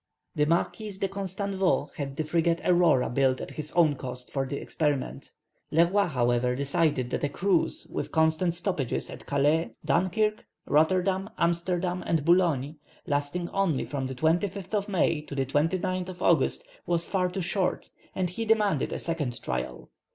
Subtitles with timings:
[0.33, 4.59] The Marquis de Constanvaux had the frigate Aurora built at his own cost for this
[4.59, 5.31] experiment.
[5.69, 12.01] Le Roy, however, decided that a cruise, with constant stoppages, at Calais, Dunkirk, Rotterdam, Amsterdam
[12.07, 17.07] and Boulogne, lasting only from the 25th of May to the 29th of August, was
[17.07, 19.91] far too short, and he demanded a second trial.